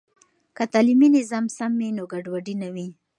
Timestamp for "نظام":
1.17-1.45